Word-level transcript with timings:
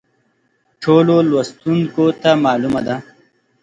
ټولو 0.81 1.15
لوستونکو 1.29 2.05
ته 2.21 2.29
معلومه 2.45 2.81
ده. 2.87 2.95